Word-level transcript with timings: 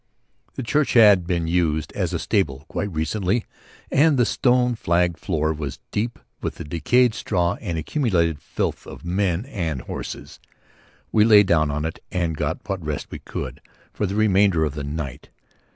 The 0.55 0.63
church 0.63 0.93
had 0.93 1.27
been 1.27 1.45
used 1.45 1.93
as 1.93 2.11
a 2.11 2.17
stable 2.17 2.65
quite 2.67 2.91
recently 2.91 3.45
and 3.91 4.17
the 4.17 4.25
stone 4.25 4.73
flagged 4.73 5.19
floor 5.19 5.53
was 5.53 5.77
deep 5.91 6.17
with 6.41 6.55
the 6.55 6.63
decayed 6.63 7.13
straw 7.13 7.53
and 7.61 7.77
accumulated 7.77 8.41
filth 8.41 8.87
of 8.87 9.05
men 9.05 9.45
and 9.45 9.81
horses. 9.81 10.39
We 11.11 11.23
lay 11.23 11.43
down 11.43 11.69
in 11.69 11.85
it 11.85 11.99
and 12.11 12.35
got 12.35 12.67
what 12.67 12.83
rest 12.83 13.11
we 13.11 13.19
could 13.19 13.61
for 13.93 14.07
the 14.07 14.15
remainder 14.15 14.65
of 14.65 14.73
the 14.73 14.83
night. 14.83 15.29